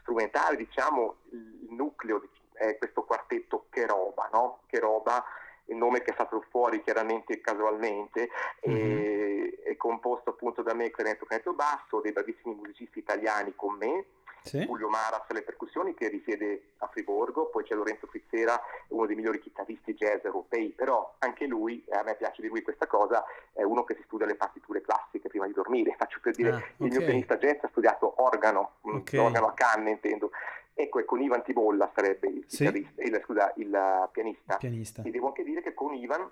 [0.00, 2.18] strumentale, diciamo, il nucleo
[2.58, 4.60] è questo quartetto Che roba, no?
[4.66, 5.24] Che roba,
[5.66, 8.28] il nome che è stato fuori chiaramente casualmente,
[8.68, 9.48] mm-hmm.
[9.64, 14.04] è, composto appunto da me, Clemente Clemente Basso, dei bravissimi musicisti italiani con me,
[14.42, 14.64] sì.
[14.64, 19.40] Giulio Maras alle percussioni che risiede a Friburgo, poi c'è Lorenzo Frizzera, uno dei migliori
[19.40, 23.84] chitarristi jazz europei, però anche lui, a me piace di lui questa cosa, è uno
[23.84, 26.72] che si studia le partiture classiche prima di dormire, faccio per dire, ah, okay.
[26.78, 29.18] il mio pianista jazz ha studiato organo, mm, okay.
[29.18, 30.30] organo a canne intendo,
[30.80, 32.62] Ecco, e con Ivan Tibolla sarebbe il, sì.
[32.62, 34.56] il, scusa, il pianista.
[34.58, 35.02] pianista.
[35.02, 36.30] E devo anche dire che con Ivan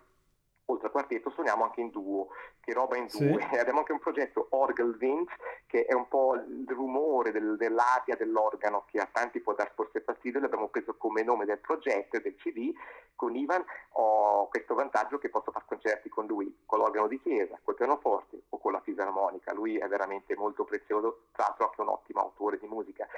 [0.67, 2.29] oltre al quartetto suoniamo anche in duo,
[2.61, 3.41] che roba in due.
[3.51, 3.57] Sì.
[3.59, 5.29] Abbiamo anche un progetto Orgel Wind,
[5.67, 10.01] che è un po' il rumore del, dell'aria dell'organo che a tanti può dar forse
[10.01, 12.73] fastidio, l'abbiamo preso come nome del progetto e del CD.
[13.15, 17.59] Con Ivan ho questo vantaggio che posso fare concerti con lui, con l'organo di chiesa,
[17.63, 19.53] col pianoforte o con la fisarmonica.
[19.55, 23.09] Lui è veramente molto prezioso, tra l'altro anche un ottimo autore di musica.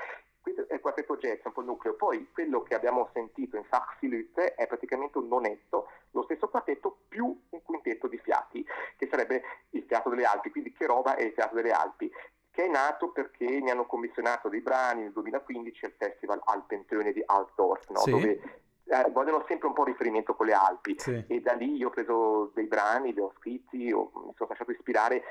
[0.55, 1.95] Questo è il quartetto jazz, un po' il nucleo.
[1.95, 7.27] Poi quello che abbiamo sentito in Sachsilütte è praticamente un nonetto, lo stesso quartetto più
[7.51, 8.65] un quintetto di fiati,
[8.97, 12.11] che sarebbe il Teatro delle Alpi, quindi che roba è il Teatro delle Alpi
[12.51, 17.23] che è nato perché mi hanno commissionato dei brani nel 2015 al Festival Alpentöne di
[17.25, 18.01] Altdorf, no?
[18.01, 18.11] sì.
[18.11, 18.41] dove
[18.85, 21.25] eh, vogliono sempre un po' riferimento con le Alpi sì.
[21.29, 24.73] e da lì io ho preso dei brani, li ho scritti, ho, mi sono lasciato
[24.73, 25.23] ispirare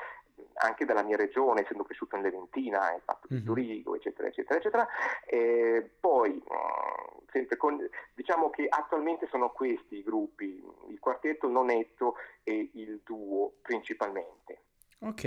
[0.56, 3.44] anche dalla mia regione, essendo cresciuto in Leventina, hai fatto mm-hmm.
[3.44, 4.88] Zurigo, eccetera, eccetera, eccetera.
[5.26, 12.70] E poi, mm, con, diciamo che attualmente sono questi i gruppi, il quartetto nonetto e
[12.74, 14.62] il duo principalmente.
[15.00, 15.22] Ok.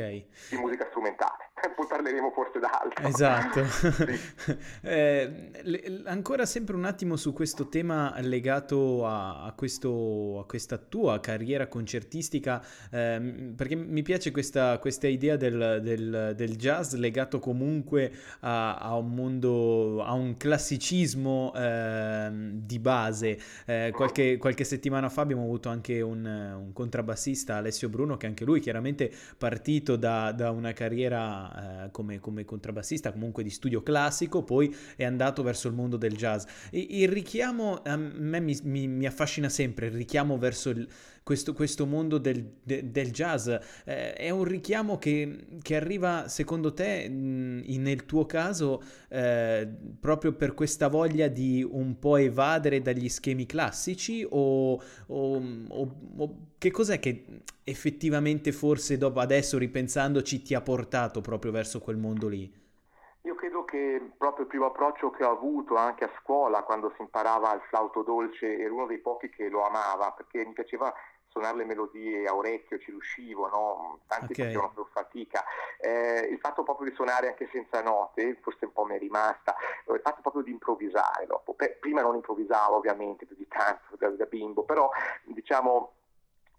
[0.51, 1.51] Di musica strumentale.
[1.77, 3.07] Poi parleremo forse d'altro.
[3.07, 3.65] Esatto.
[3.69, 4.57] sì.
[4.83, 10.77] eh, le, ancora sempre un attimo su questo tema legato a, a, questo, a questa
[10.77, 17.39] tua carriera concertistica, eh, perché mi piace questa, questa idea del, del, del, jazz legato
[17.39, 23.39] comunque a, a, un mondo, a un classicismo eh, di base.
[23.67, 28.45] Eh, qualche, qualche, settimana fa abbiamo avuto anche un, un contrabbassista, Alessio Bruno, che anche
[28.45, 33.83] lui chiaramente partecipa partito da, da una carriera eh, come, come, contrabbassista, comunque di studio
[33.83, 36.45] classico, poi è andato verso il mondo del jazz.
[36.71, 40.89] E, il richiamo a me mi, mi, mi affascina sempre, il richiamo verso il,
[41.23, 43.49] questo, questo, mondo del, de, del jazz.
[43.85, 49.69] Eh, è un richiamo che, che, arriva, secondo te, mh, nel tuo caso, eh,
[50.01, 56.37] proprio per questa voglia di un po' evadere dagli schemi classici o, o, o, o
[56.57, 57.25] che cos'è che
[57.65, 62.59] effettivamente forse dopo adesso ripensandoci ti ha portato proprio verso quel mondo lì?
[63.23, 67.03] Io credo che proprio il primo approccio che ho avuto anche a scuola quando si
[67.03, 70.93] imparava il flauto dolce ero uno dei pochi che lo amava perché mi piaceva
[71.31, 74.01] suonare le melodie a orecchio, ci riuscivo, no?
[74.07, 74.47] tanti okay.
[74.47, 75.45] facevano più fatica.
[75.79, 79.55] Eh, il fatto proprio di suonare anche senza note, forse un po' mi è rimasta,
[79.87, 81.55] il fatto proprio di improvvisare dopo.
[81.79, 84.91] prima non improvvisavo ovviamente più di tanto da, da bimbo, però
[85.25, 85.93] diciamo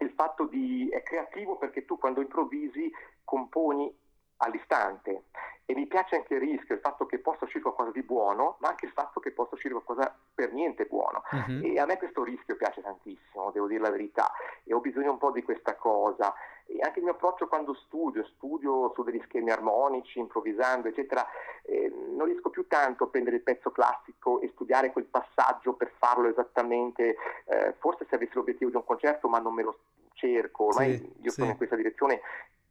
[0.02, 2.90] il fatto di è creativo perché tu quando improvvisi
[3.24, 3.94] componi
[4.38, 5.24] all'istante
[5.64, 8.68] e mi piace anche il rischio, il fatto che possa uscire qualcosa di buono, ma
[8.68, 11.22] anche il fatto che possa uscire qualcosa per niente buono.
[11.30, 11.60] Uh-huh.
[11.64, 14.32] E a me questo rischio piace tantissimo, devo dire la verità,
[14.64, 16.34] e ho bisogno un po' di questa cosa.
[16.66, 21.26] E anche il mio approccio quando studio, studio su degli schemi armonici, improvvisando, eccetera,
[21.64, 25.92] eh, non riesco più tanto a prendere il pezzo classico e studiare quel passaggio per
[25.98, 29.78] farlo esattamente, eh, forse se avessi l'obiettivo di un concerto, ma non me lo
[30.14, 31.40] cerco, ormai sì, io sì.
[31.40, 32.20] sono in questa direzione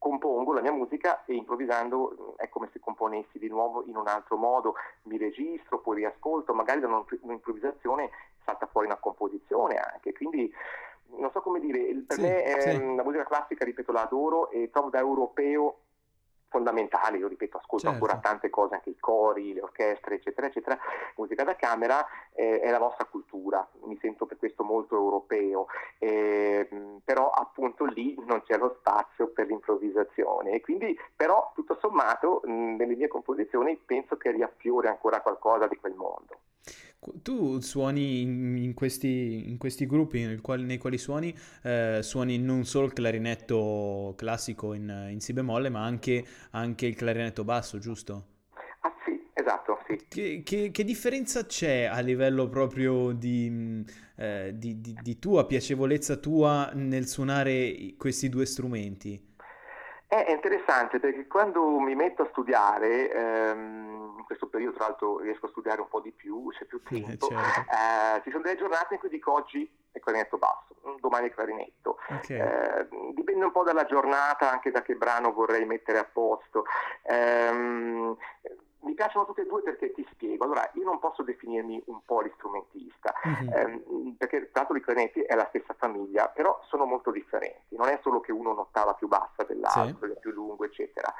[0.01, 4.35] compongo la mia musica e improvvisando è come se componessi di nuovo in un altro
[4.35, 4.73] modo,
[5.03, 6.87] mi registro, poi riascolto, magari da
[7.21, 8.09] un'improvvisazione
[8.43, 10.51] salta fuori una composizione anche, quindi
[11.17, 12.95] non so come dire, per sì, me è, sì.
[12.95, 15.77] la musica classica, ripeto, la adoro e trovo da europeo
[16.51, 18.03] fondamentali, io ripeto, ascolto certo.
[18.03, 20.77] ancora tante cose, anche i cori, le orchestre, eccetera, eccetera,
[21.15, 26.67] musica da camera eh, è la nostra cultura, mi sento per questo molto europeo, eh,
[27.05, 32.75] però appunto lì non c'è lo spazio per l'improvvisazione e quindi però tutto sommato mh,
[32.75, 36.37] nelle mie composizioni penso che riaffiore ancora qualcosa di quel mondo.
[37.23, 42.63] Tu suoni in, questi, in questi, gruppi nei quali, nei quali suoni, eh, suoni non
[42.63, 48.27] solo il clarinetto classico in, in si bemolle, ma anche, anche, il clarinetto basso, giusto?
[48.81, 49.99] Ah sì, esatto, sì.
[50.07, 53.83] Che, che, che differenza c'è a livello proprio di,
[54.17, 59.30] eh, di, di, di tua piacevolezza tua nel suonare questi due strumenti?
[60.11, 65.45] È interessante perché quando mi metto a studiare, ehm, in questo periodo tra l'altro riesco
[65.45, 67.71] a studiare un po' di più, c'è più eh, tempo, certo.
[67.71, 71.97] eh, ci sono delle giornate in cui dico oggi è clarinetto basso, domani è clarinetto.
[72.09, 72.39] Okay.
[72.39, 76.65] Eh, dipende un po' dalla giornata, anche da che brano vorrei mettere a posto.
[78.81, 80.43] Mi piacciono tutte e due perché ti spiego.
[80.43, 83.53] Allora, io non posso definirmi un polistrumentista, mm-hmm.
[83.53, 87.75] ehm, perché tra l'altro i clarinetti è la stessa famiglia, però sono molto differenti.
[87.75, 90.13] Non è solo che uno un'ottava più bassa dell'altro, sì.
[90.13, 91.13] è più lungo, eccetera.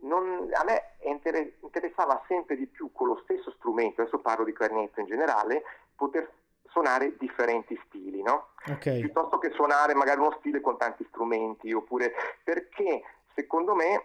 [0.00, 4.52] Non, a me inter- interessava sempre di più con lo stesso strumento, adesso parlo di
[4.52, 5.62] clarinetto in generale,
[5.94, 6.30] poter
[6.74, 8.48] suonare differenti stili, no?
[8.66, 9.00] Okay.
[9.00, 12.12] Piuttosto che suonare magari uno stile con tanti strumenti, oppure
[12.42, 13.02] perché
[13.34, 14.04] secondo me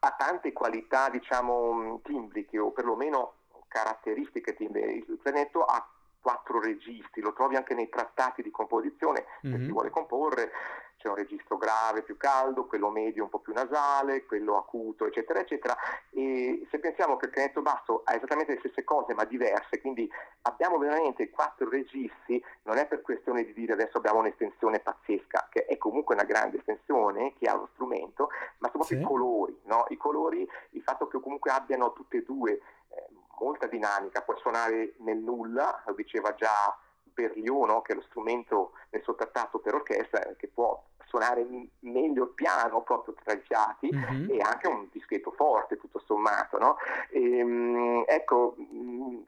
[0.00, 3.34] ha tante qualità, diciamo, timbriche o perlomeno
[3.68, 5.12] caratteristiche timbriche.
[5.12, 5.86] Il clarinetto ha
[6.20, 9.54] quattro registi, lo trovi anche nei trattati di composizione, mm-hmm.
[9.54, 9.72] se si mhm.
[9.72, 10.52] vuole comporre
[11.00, 15.40] c'è un registro grave più caldo, quello medio un po' più nasale, quello acuto, eccetera,
[15.40, 15.74] eccetera.
[16.10, 20.08] E se pensiamo che il canetto basso ha esattamente le stesse cose ma diverse, quindi
[20.42, 25.64] abbiamo veramente quattro registi, non è per questione di dire adesso abbiamo un'estensione pazzesca, che
[25.64, 28.28] è comunque una grande estensione che ha lo strumento,
[28.58, 29.00] ma soprattutto sì.
[29.00, 29.86] i colori, no?
[29.88, 33.06] I colori, il fatto che comunque abbiano tutte e due eh,
[33.40, 39.02] molta dinamica, può suonare nel nulla, lo diceva già Berliono, che è lo strumento nel
[39.02, 41.44] suo trattato per orchestra, che può suonare
[41.80, 44.30] meglio il piano proprio tra i fiati mm-hmm.
[44.30, 46.58] e anche un dischetto forte tutto sommato.
[46.58, 46.76] No?
[47.10, 48.54] E, ehm, ecco,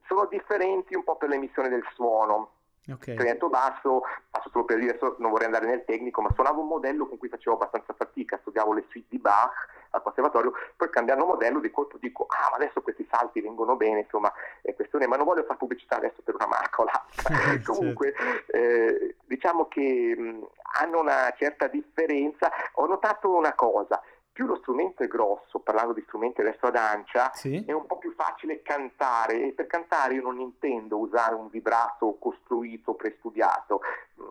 [0.06, 2.50] sono differenti un po' per l'emissione del suono.
[2.90, 3.14] Okay.
[3.14, 7.06] Trento basso, passo solo per dire, non vorrei andare nel tecnico, ma suonavo un modello
[7.06, 11.60] con cui facevo abbastanza fatica, studiavo le suite di Bach al conservatorio, poi cambiando modello
[11.60, 15.26] di colpo dico, ah ma adesso questi salti vengono bene, insomma è questione, ma non
[15.26, 17.62] voglio fare pubblicità adesso per una marca o l'altra.
[17.72, 18.14] Comunque
[18.46, 20.46] eh, diciamo che mh,
[20.80, 22.50] hanno una certa differenza.
[22.74, 27.30] Ho notato una cosa, più lo strumento è grosso, parlando di strumenti adesso ad ancia,
[27.34, 27.62] sì.
[27.66, 32.16] è un po' più facile cantare e per cantare io non intendo usare un vibrato
[32.18, 33.80] costruito, prestudiato,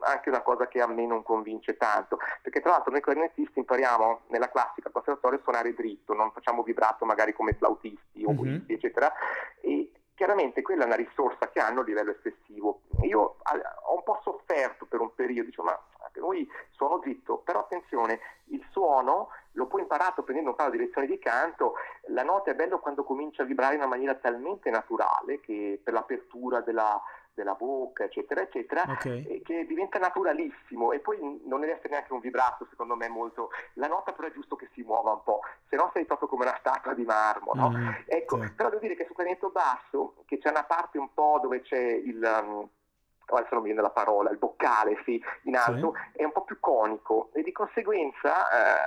[0.02, 4.22] anche una cosa che a me non convince tanto, perché tra l'altro noi clarinettisti impariamo
[4.28, 8.64] nella classica al conservatorio a suonare dritto, non facciamo vibrato magari come flautisti o mm-hmm.
[8.68, 9.14] eccetera,
[9.62, 12.82] e chiaramente quella è una risorsa che hanno a livello espressivo.
[13.04, 15.80] Io ho un po' sofferto per un periodo, dicevo ma
[16.16, 21.08] noi suono dritto, però attenzione, il suono lo puoi imparato prendendo un paio di lezioni
[21.08, 21.74] di canto,
[22.08, 25.93] la nota è bello quando comincia a vibrare in una maniera talmente naturale che per
[25.93, 27.02] l'apertura della,
[27.34, 29.41] della bocca, eccetera, eccetera, okay.
[29.41, 33.49] che diventa naturalissimo e poi non deve essere neanche un vibrato, secondo me, molto.
[33.74, 36.43] La nota però è giusto che si muova un po', se no sei proprio come
[36.43, 37.72] una statua di marmo, no?
[37.72, 38.52] Mm, ecco, sì.
[38.54, 41.80] però devo dire che su clarinetto basso, che c'è una parte un po' dove c'è
[41.80, 42.41] il...
[42.43, 42.70] Um,
[43.36, 46.21] adesso non mi viene la parola, il boccale sì, in alto, sì.
[46.21, 48.79] è un po' più conico e di conseguenza eh,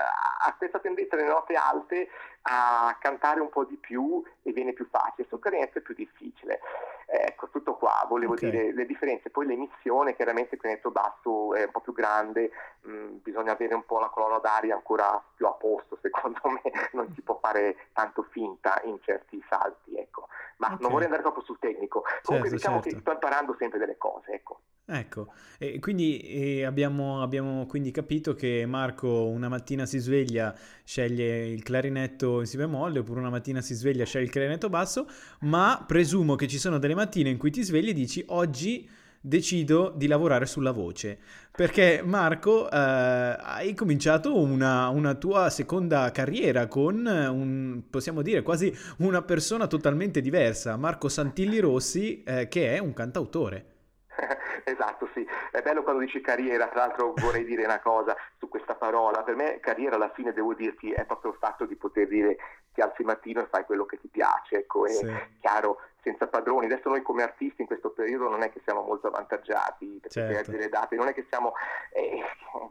[0.46, 2.08] ha questa tendenza nelle note alte
[2.42, 6.60] a cantare un po' di più e viene più facile, sul clarinetto è più difficile.
[7.06, 8.50] Ecco, tutto qua, volevo okay.
[8.50, 9.30] dire le differenze.
[9.30, 12.50] Poi l'emissione, chiaramente il clarinetto basso è un po' più grande,
[12.82, 16.72] mh, mm, bisogna avere un po' la colonna d'aria ancora più a posto, secondo me
[16.92, 20.28] non si può fare tanto finta in certi salti, ecco.
[20.58, 20.78] Ma okay.
[20.80, 22.02] non vorrei andare troppo sul tecnico.
[22.22, 22.96] Comunque certo, diciamo certo.
[22.96, 24.60] che sto imparando sempre delle cose, ecco.
[24.86, 31.46] Ecco, e quindi e abbiamo, abbiamo, quindi capito che Marco una mattina si sveglia, sceglie
[31.48, 35.06] il clarinetto in si bemolle, oppure una mattina si sveglia, sceglie il clarinetto basso,
[35.40, 38.88] ma presumo che ci sono delle mattine in cui ti svegli e dici oggi
[39.20, 41.18] decido di lavorare sulla voce.
[41.50, 48.74] Perché Marco, eh, hai cominciato una, una, tua seconda carriera con un, possiamo dire, quasi
[48.98, 53.66] una persona totalmente diversa, Marco Santilli Rossi, eh, che è un cantautore.
[54.66, 55.24] Esatto, sì.
[55.50, 59.22] È bello quando dici carriera, tra l'altro vorrei dire una cosa su questa parola.
[59.22, 62.36] Per me carriera alla fine devo dirti è proprio il fatto di poter dire
[62.72, 65.06] ti alzi il mattino e fai quello che ti piace, ecco, è sì.
[65.40, 66.66] chiaro, senza padroni.
[66.66, 70.34] Adesso noi come artisti in questo periodo non è che siamo molto avvantaggiati perché certo.
[70.34, 71.54] perdere le date, non è che siamo
[71.92, 72.20] eh,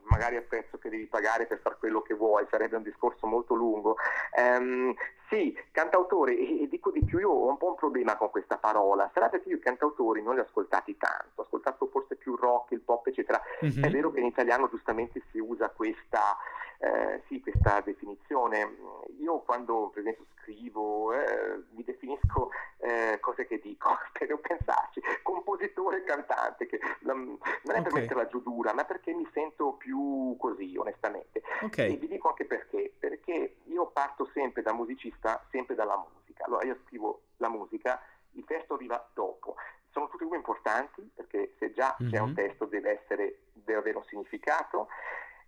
[0.09, 3.55] magari a prezzo che devi pagare per fare quello che vuoi, sarebbe un discorso molto
[3.55, 3.97] lungo.
[4.37, 4.93] Um,
[5.33, 8.57] sì, cantautore, e, e, dico di più, io ho un po' un problema con questa
[8.57, 12.33] parola, sarà perché io i cantautori non li ho ascoltati tanto, ho ascoltato forse più
[12.33, 13.41] il rock, il pop, eccetera.
[13.65, 13.83] Mm-hmm.
[13.83, 16.37] È vero che in italiano giustamente si usa questa,
[16.77, 18.75] eh, sì, questa definizione.
[19.19, 25.01] Io quando per esempio scrivo eh, mi definisco eh, cose che dico, per non pensarci,
[25.21, 27.81] compositore e cantante, che non è okay.
[27.81, 31.41] per metterla giù dura, ma perché mi sento più così, onestamente.
[31.61, 31.93] Okay.
[31.93, 36.45] E vi dico anche perché, perché io parto sempre da musicista, sempre dalla musica.
[36.45, 38.01] Allora io scrivo la musica,
[38.31, 39.55] il testo arriva dopo.
[39.91, 42.11] Sono tutti due importanti perché se già mm-hmm.
[42.11, 42.35] c'è un mhm.
[42.35, 44.87] testo deve, essere, deve avere un significato,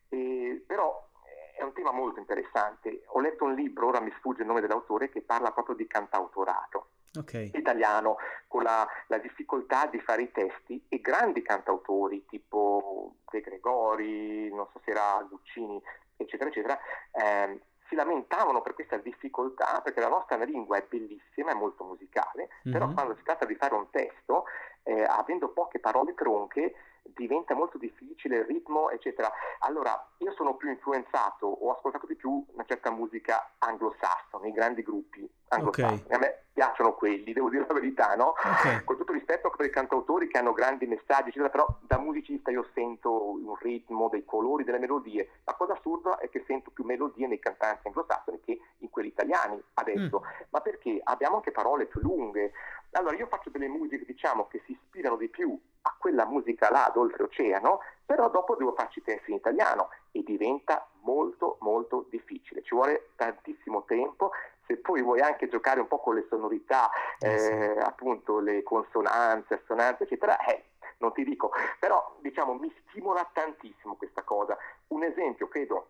[0.09, 1.09] e, però
[1.57, 3.03] è un tema molto interessante.
[3.07, 6.89] Ho letto un libro, ora mi sfugge il nome dell'autore, che parla proprio di cantautorato
[7.17, 7.51] okay.
[7.53, 8.17] italiano,
[8.47, 14.67] con la, la, difficoltà di fare i testi e grandi cantautori tipo De Gregori, non
[14.71, 15.81] so se era Guccini,
[16.17, 16.79] eccetera, eccetera,
[17.11, 22.49] ehm, si lamentavano per questa difficoltà, perché la nostra lingua è bellissima, è molto musicale,
[22.49, 22.77] mm-hmm.
[22.77, 24.45] però quando si tratta di fare un testo,
[24.83, 26.73] eh, avendo poche parole tronche,
[27.13, 29.31] diventa molto difficile il ritmo, eccetera.
[29.59, 34.81] Allora, io sono più influenzato, ho ascoltato di più una certa musica anglosassone, i grandi
[34.81, 36.01] gruppi anglosassoni.
[36.05, 36.15] Okay.
[36.15, 38.29] A me piacciono quelli, devo dire la verità, no?
[38.29, 38.83] Okay.
[38.85, 42.67] Con tutto rispetto per i cantautori che hanno grandi messaggi, eccetera, però da musicista io
[42.73, 45.41] sento un ritmo, dei colori, delle melodie.
[45.43, 49.61] La cosa assurda è che sento più melodie nei cantanti anglosassoni che in quelli italiani
[49.75, 50.21] adesso.
[50.21, 50.45] Mm.
[50.49, 52.51] Ma perché abbiamo anche parole più lunghe,
[52.91, 56.89] Allora io faccio delle musiche diciamo che si ispirano di più a quella musica là
[56.93, 63.09] d'oltreoceano, però dopo devo farci testi in italiano e diventa molto molto difficile, ci vuole
[63.15, 64.31] tantissimo tempo,
[64.65, 69.55] se poi vuoi anche giocare un po' con le sonorità, eh, eh appunto le consonanze,
[69.55, 70.63] assonanze, eccetera, eh,
[70.97, 74.57] non ti dico, però diciamo mi stimola tantissimo questa cosa.
[74.87, 75.89] Un esempio credo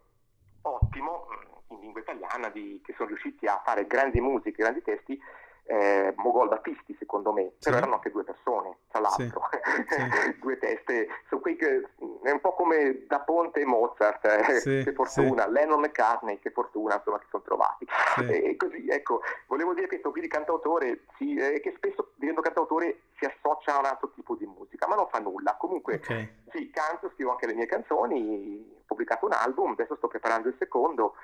[0.64, 5.22] ottimo mm, in lingua italiana di, che sono riusciti a fare grandi musiche, grandi testi,
[5.66, 7.70] eh, Mogol Battisti secondo me, sì.
[7.70, 9.86] però erano anche due persone, tra l'altro, sì.
[9.88, 10.38] Sì.
[10.40, 11.90] due teste, so che,
[12.24, 16.96] è un po' come Da Ponte e Mozart, eh, che fortuna, Lennon McCartney, che fortuna
[16.96, 17.86] insomma che sono trovati.
[18.36, 23.02] E così, ecco, volevo dire che qui di cantautore, sì, eh, che spesso divento cantautore
[23.18, 25.56] si associa a un altro tipo di musica, ma non fa nulla.
[25.58, 26.44] Comunque, okay.
[26.52, 30.56] sì, canto, scrivo anche le mie canzoni, ho pubblicato un album, adesso sto preparando il
[30.58, 31.16] secondo,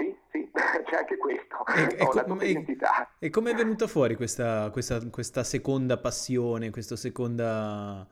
[0.00, 0.50] sì, sì,
[0.84, 3.10] c'è anche questo, e, ho e, la identità.
[3.18, 8.06] E come è venuta fuori questa, questa, questa seconda passione, questa seconda...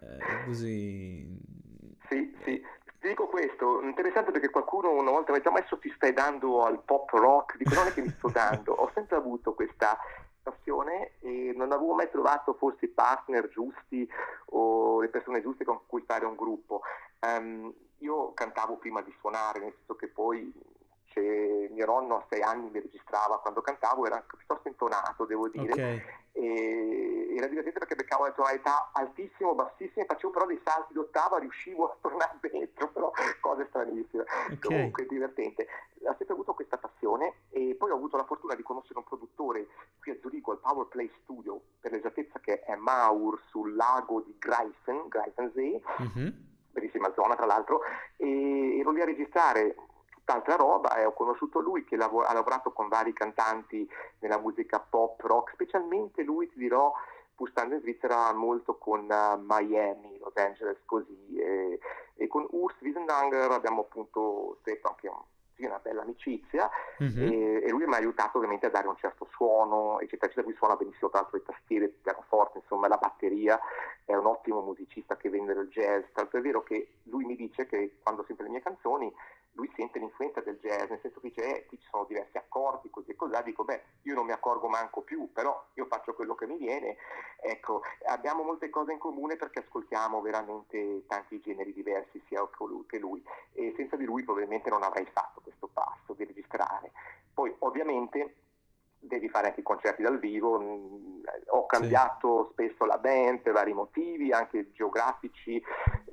[0.00, 1.56] Eh, così...
[2.08, 2.60] Sì, sì,
[3.00, 6.12] ti dico questo, interessante perché qualcuno una volta mi ha detto ma adesso ti stai
[6.12, 9.98] dando al pop rock, dico non è che mi sto dando, ho sempre avuto questa
[10.42, 14.08] passione e non avevo mai trovato forse i partner giusti
[14.46, 16.80] o le persone giuste con cui fare un gruppo.
[17.20, 20.52] Um, io cantavo prima di suonare, nel senso che poi
[21.18, 25.72] che mio nonno a sei anni mi registrava quando cantavo, era piuttosto intonato, devo dire.
[25.72, 26.02] Okay.
[26.32, 31.90] E era divertente perché beccavo le tonalità altissime, bassissime, facevo però dei salti d'ottava, riuscivo
[31.90, 33.10] a tornare dentro, però
[33.40, 34.22] cose stranissime.
[34.22, 34.58] Okay.
[34.60, 35.66] Comunque divertente.
[36.02, 39.66] Ho sempre avuto questa passione e poi ho avuto la fortuna di conoscere un produttore
[40.00, 44.34] qui a Zurigo, al Power Play Studio, per l'esattezza che è Maur sul lago di
[44.38, 45.80] Greifen, Greifensee.
[46.02, 46.28] Mm-hmm.
[46.70, 47.80] Bellissima zona tra l'altro,
[48.16, 49.74] e ero lì a registrare
[50.28, 54.78] tanta roba e ho conosciuto lui che lav- ha lavorato con vari cantanti nella musica
[54.78, 56.92] pop rock, specialmente lui ti dirò
[57.34, 61.78] pur stando in Svizzera molto con uh, Miami, Los Angeles così e,
[62.14, 65.22] e con Urs Wiesendanger abbiamo appunto stretto anche un
[65.66, 66.70] una bella amicizia
[67.02, 67.32] mm-hmm.
[67.32, 70.46] e, e, lui mi ha aiutato ovviamente a dare un certo suono, eccetera, eccetera.
[70.46, 73.58] Lui suona benissimo tra l'altro le tastiere, il pianoforte, insomma la batteria,
[74.04, 77.66] è un ottimo musicista che vende del jazz, tanto è vero che lui mi dice
[77.66, 79.12] che quando sente le mie canzoni
[79.58, 82.90] lui sente l'influenza del jazz, nel senso che dice, eh, qui ci sono diversi accordi,
[82.90, 86.36] così e così, dico, beh, io non mi accorgo manco più, però io faccio quello
[86.36, 86.96] che mi viene,
[87.40, 92.48] ecco, abbiamo molte cose in comune perché ascoltiamo veramente tanti generi diversi, sia
[92.86, 96.92] che lui, e senza di lui probabilmente non avrei fatto questo passo di registrare.
[97.34, 98.34] Poi ovviamente
[99.00, 101.18] devi fare anche i concerti dal vivo, mm,
[101.48, 102.52] ho cambiato sì.
[102.52, 105.62] spesso la band per vari motivi, anche geografici,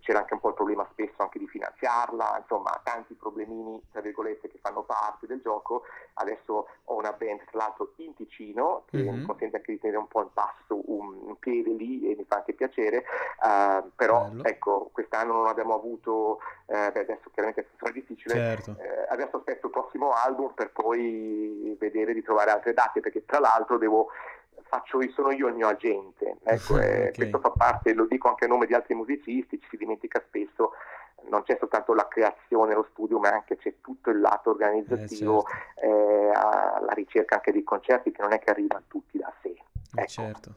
[0.05, 4.49] c'era anche un po' il problema spesso anche di finanziarla, insomma tanti problemini tra virgolette
[4.49, 5.83] che fanno parte del gioco,
[6.15, 9.19] adesso ho una band tra l'altro in Ticino che mm-hmm.
[9.19, 12.23] mi consente anche di tenere un po' in passo un, un piede lì e mi
[12.27, 13.03] fa anche piacere,
[13.41, 14.43] uh, però Bello.
[14.43, 18.75] ecco quest'anno non abbiamo avuto, eh, beh, adesso chiaramente sarà difficile, certo.
[18.79, 23.39] eh, adesso aspetto il prossimo album per poi vedere di trovare altre date perché tra
[23.39, 24.09] l'altro devo
[24.67, 27.13] faccio, sono io il mio agente, ecco, eh, okay.
[27.13, 30.73] questo fa parte, lo dico anche a nome di altri musicisti, ci si dimentica spesso,
[31.29, 35.51] non c'è soltanto la creazione, lo studio, ma anche c'è tutto il lato organizzativo, eh,
[35.81, 35.81] certo.
[35.81, 39.49] eh, la ricerca anche dei concerti che non è che arrivano tutti da sé.
[39.49, 40.07] Eh, ecco.
[40.07, 40.55] Certo.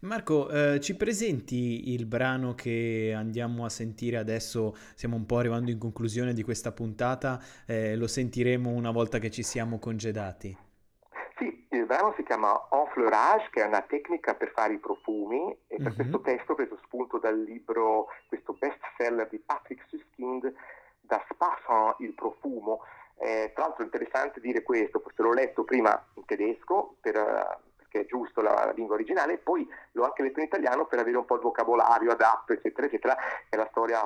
[0.00, 4.74] Marco, eh, ci presenti il brano che andiamo a sentire adesso?
[4.94, 9.30] Stiamo un po' arrivando in conclusione di questa puntata, eh, lo sentiremo una volta che
[9.30, 10.56] ci siamo congedati.
[11.90, 15.94] Brano si chiama Enfleurage, che è una tecnica per fare i profumi, e per mm-hmm.
[15.96, 20.54] questo testo ho preso spunto dal libro, questo bestseller di Patrick Suskind,
[21.00, 22.84] Da Parfum, il profumo.
[23.18, 28.02] Eh, tra l'altro è interessante dire questo, forse l'ho letto prima in tedesco, per, perché
[28.02, 31.24] è giusto la lingua originale, e poi l'ho anche letto in italiano per avere un
[31.24, 33.16] po' il vocabolario adatto, eccetera, eccetera.
[33.48, 34.00] È la storia,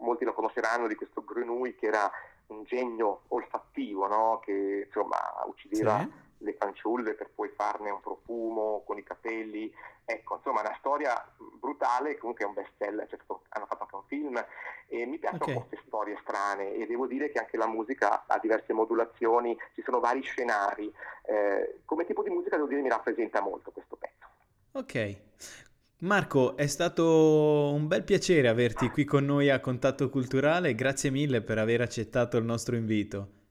[0.00, 2.10] molti lo conosceranno, di questo Grenouille che era
[2.48, 4.42] un genio olfattivo, no?
[4.44, 5.16] che insomma
[5.46, 5.98] uccideva...
[6.00, 9.72] Sì le fanciulle per poi farne un profumo con i capelli.
[10.04, 11.14] Ecco, insomma, una storia
[11.58, 13.18] brutale, comunque è un best seller, cioè,
[13.50, 14.44] hanno fatto anche un film
[14.88, 15.54] e mi piacciono okay.
[15.54, 20.00] queste storie strane e devo dire che anche la musica ha diverse modulazioni, ci sono
[20.00, 20.92] vari scenari.
[21.24, 24.26] Eh, come tipo di musica devo dire mi rappresenta molto questo pezzo.
[24.72, 25.16] Ok.
[25.98, 31.42] Marco, è stato un bel piacere averti qui con noi a Contatto Culturale, grazie mille
[31.42, 33.41] per aver accettato il nostro invito.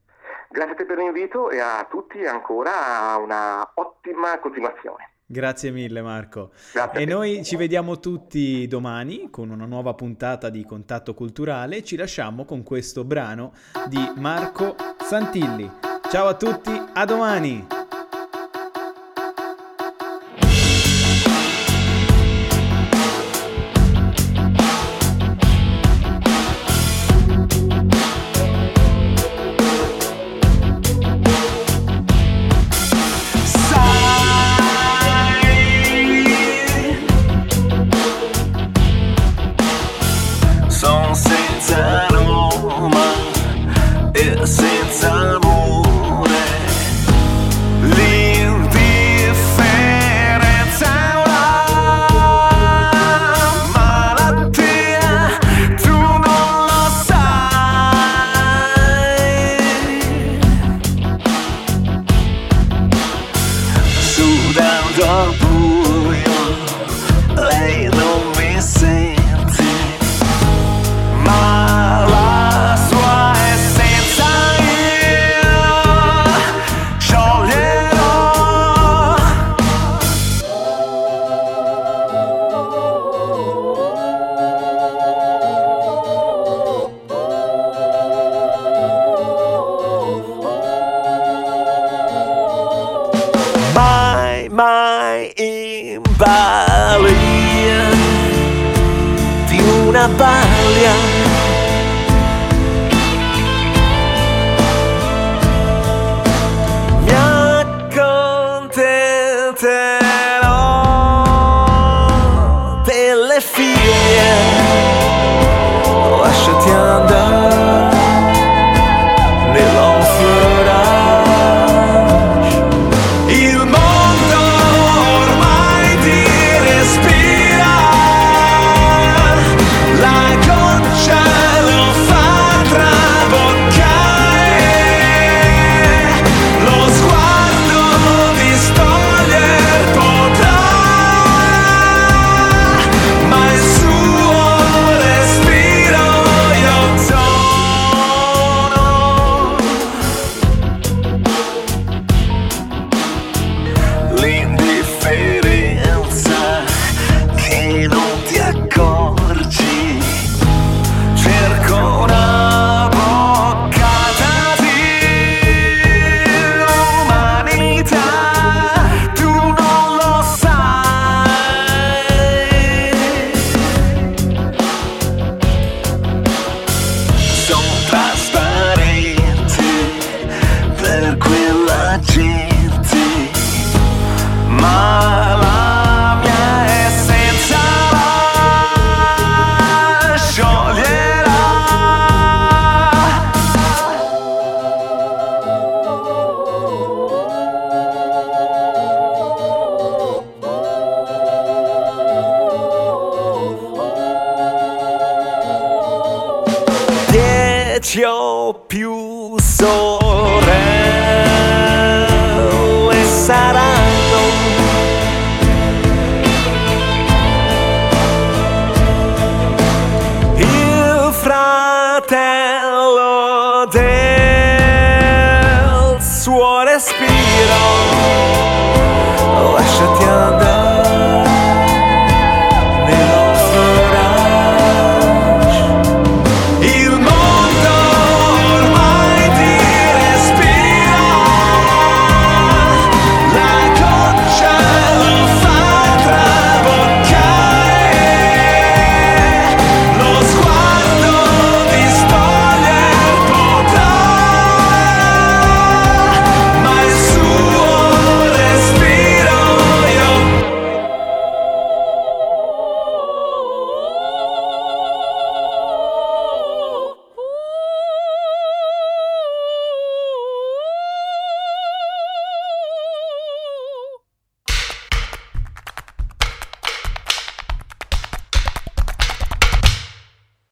[0.51, 5.11] Grazie a te per l'invito e a tutti ancora una ottima continuazione.
[5.25, 6.51] Grazie mille Marco.
[6.73, 11.83] Grazie e noi ci vediamo tutti domani con una nuova puntata di Contatto Culturale.
[11.83, 13.53] Ci lasciamo con questo brano
[13.87, 15.71] di Marco Santilli.
[16.09, 17.80] Ciao a tutti, a domani!